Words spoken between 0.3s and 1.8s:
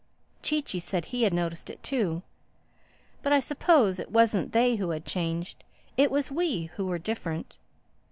Chee Chee said he had noticed